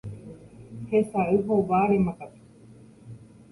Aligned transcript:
hesay 0.89 1.33
hovárema 1.47 2.11
katu. 2.17 2.39